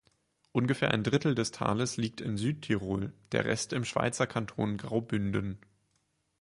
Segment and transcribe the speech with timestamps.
[0.51, 5.59] Ungefähr ein Drittel des Tales liegt in Südtirol, der Rest im Schweizer Kanton Graubünden.